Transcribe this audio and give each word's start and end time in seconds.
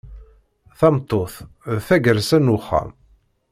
Tameṭṭut 0.79 1.35
d 1.75 1.77
tagersa 1.87 2.37
n 2.39 2.53
uxxam. 2.57 2.89